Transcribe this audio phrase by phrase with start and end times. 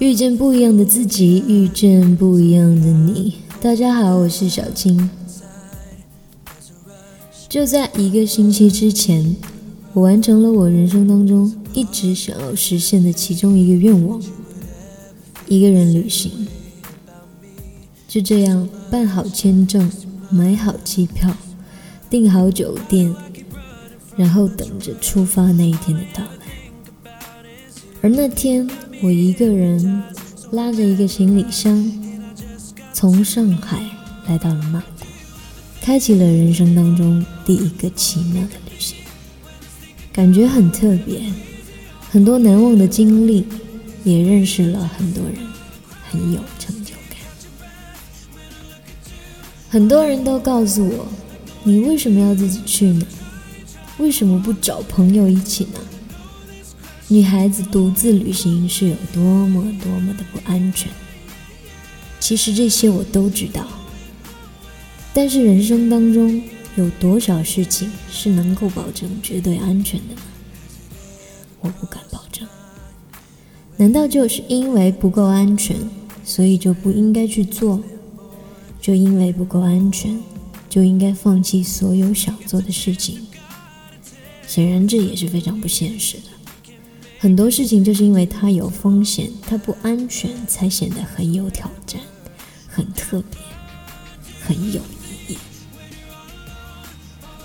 [0.00, 3.34] 遇见不一样的自己，遇见不一样的你。
[3.62, 5.08] 大家好，我是小青。
[7.48, 9.36] 就在一个星期之前，
[9.92, 14.20] 我完成了我人生当中一直想要实现的其中一个愿望——
[15.46, 16.48] 一个人旅行。
[18.08, 19.88] 就这样，办好签证，
[20.28, 21.32] 买好机票，
[22.10, 23.14] 订好酒店，
[24.16, 26.30] 然后等着出发那一天的到来。
[28.02, 28.68] 而那天，
[29.04, 30.02] 我一个人
[30.52, 31.92] 拉着一个行李箱，
[32.94, 33.78] 从上海
[34.26, 35.04] 来到了曼谷，
[35.82, 38.96] 开启了人生当中第一个奇妙的旅行，
[40.10, 41.20] 感觉很特别，
[42.10, 43.44] 很多难忘的经历，
[44.04, 45.34] 也认识了很多人，
[46.10, 47.18] 很有成就感。
[49.68, 51.06] 很多人都告诉我，
[51.62, 53.06] 你为什么要自己去呢？
[53.98, 55.80] 为什么不找朋友一起呢？
[57.08, 60.90] 女孩子独自旅行是有多么多么的不安全。
[62.18, 63.66] 其实这些我都知道，
[65.12, 66.42] 但是人生当中
[66.76, 70.20] 有多少事情是能够保证绝对安全的呢？
[71.60, 72.48] 我不敢保证。
[73.76, 75.76] 难道就是因为不够安全，
[76.24, 77.82] 所以就不应该去做？
[78.80, 80.18] 就因为不够安全，
[80.70, 83.18] 就应该放弃所有想做的事情？
[84.46, 86.22] 显然这也是非常不现实的。
[87.24, 91.98] 很多事情就是因为它有风险，它不安全，才显得很有挑战，
[92.68, 93.40] 很特别，
[94.42, 95.38] 很有意义。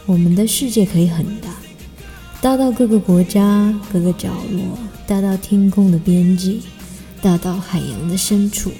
[0.05, 1.55] 我们的世界可以很大，
[2.41, 6.63] 大到各个国家各个角落，大到天空的边际，
[7.21, 8.73] 大到海洋的深处。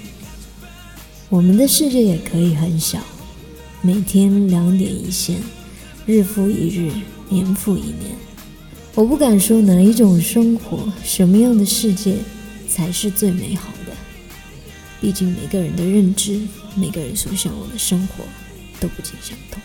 [1.30, 3.00] 我们的世界也可以很小，
[3.80, 5.38] 每天两点一线，
[6.04, 6.92] 日复一日，
[7.30, 8.29] 年复一年。
[8.94, 12.16] 我不敢说哪一种生活、什么样的世界
[12.68, 13.92] 才是最美好的，
[15.00, 16.40] 毕竟每个人的认知、
[16.74, 18.24] 每个人所向往的生活
[18.80, 19.62] 都不尽相同。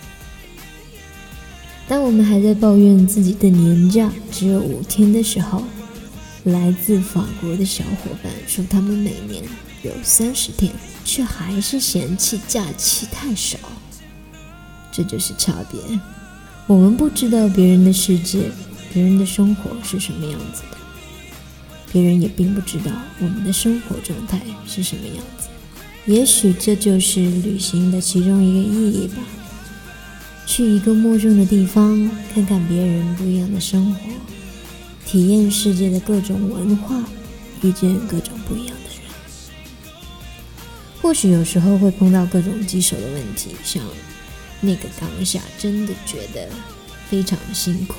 [1.87, 5.63] 当我们还在抱怨自己的年假只有五天的时候，
[6.43, 9.43] 来自法国的小伙伴说他们每年
[9.83, 10.71] 有三十天，
[11.03, 13.57] 却还是嫌弃假期太少。
[14.91, 15.99] 这就是差别。
[16.67, 18.51] 我们不知道别人的世界。
[18.95, 20.77] 别人的生活是什么样子的，
[21.91, 25.49] 别人也并不知道我们的生活状态是什么样子。
[26.05, 29.15] 也许这就是旅行的其中一个意义吧。
[30.47, 33.99] 去一个陌生的地方，看看别人不一样的生活，
[35.05, 37.03] 体验世界的各种文化，
[37.63, 39.11] 遇见各种不一样的人。
[41.01, 43.83] 或许有时候会碰到各种棘手的问题，像
[44.61, 46.47] 那个当下真的觉得
[47.09, 47.95] 非常辛苦。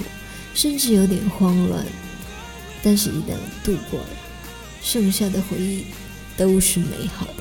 [0.56, 1.84] 甚至有点慌乱，
[2.82, 4.08] 但是，一旦度过了，
[4.80, 5.84] 剩下的回忆
[6.34, 7.34] 都是美好的。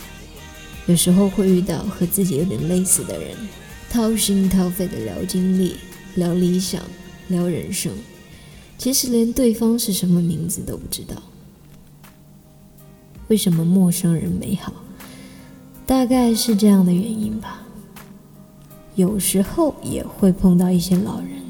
[0.85, 3.37] 有时候会遇到和自己有点类似的人，
[3.89, 5.77] 掏心掏肺的聊经历、
[6.15, 6.83] 聊理想、
[7.29, 7.93] 聊人生，
[8.77, 11.15] 其实连对方是什么名字都不知道。
[13.29, 14.73] 为什么陌生人美好？
[15.85, 17.61] 大概是这样的原因吧。
[18.95, 21.44] 有时候也会碰到一些老人。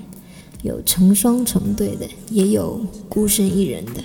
[0.66, 4.04] 有成双成对的，也有孤身一人的。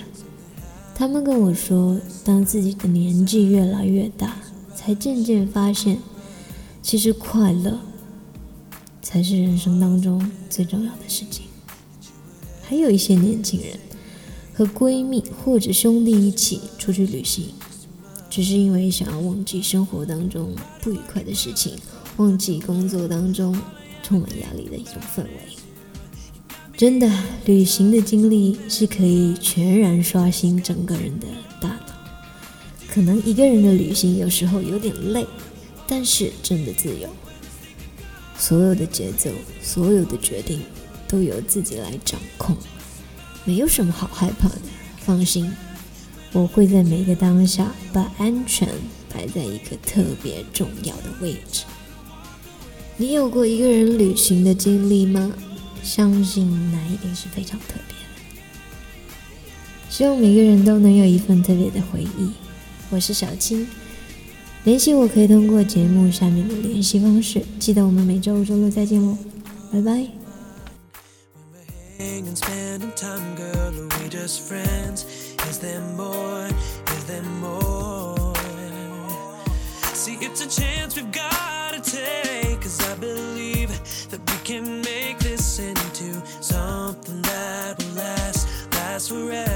[0.93, 4.37] 他们跟我说，当自己的年纪越来越大，
[4.75, 5.97] 才渐渐发现，
[6.83, 7.79] 其实快乐
[9.01, 11.45] 才是人生当中最重要的事情。
[12.61, 13.79] 还有一些年轻人
[14.53, 17.45] 和闺蜜或者兄弟一起出去旅行，
[18.29, 21.73] 只是因为想要忘记生活当中不愉快的事情，
[22.17, 23.59] 忘记工作当中
[24.03, 25.31] 充满压力的一种氛围。
[26.81, 27.07] 真的，
[27.45, 31.27] 旅行的经历是可以全然刷新整个人的
[31.59, 31.93] 大脑。
[32.87, 35.23] 可能一个人的旅行有时候有点累，
[35.87, 37.07] 但是真的自由。
[38.35, 39.29] 所有的节奏，
[39.61, 40.59] 所有的决定
[41.07, 42.57] 都由自己来掌控，
[43.45, 44.61] 没有什么好害怕的。
[45.05, 45.53] 放心，
[46.31, 48.67] 我会在每个当下把安全
[49.13, 51.63] 摆在一个特别重要的位置。
[52.97, 55.31] 你有过一个人旅行的经历吗？
[55.83, 59.13] 相信那一定是非常特别的。
[59.89, 62.31] 希望每个人都能有一份特别的回忆。
[62.89, 63.67] 我是小青，
[64.63, 67.41] 联系我可以通过节目下面的联系方式。
[67.59, 69.17] 记得我们每周五、周六再见喽，
[69.71, 70.07] 拜拜。
[79.93, 81.41] See, it's a chance we've got.
[81.71, 82.30] to take.
[89.11, 89.50] forever.